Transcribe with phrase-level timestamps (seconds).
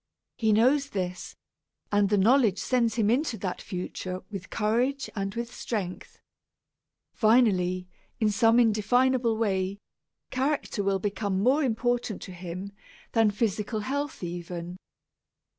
[0.35, 1.35] He knows this,
[1.91, 6.19] and the knowledge sends him into that future with courage and with strength.
[7.13, 7.87] Finally,
[8.19, 9.77] in some indefinable way,
[10.31, 12.71] character will become more important to him
[13.11, 14.77] than physical health even.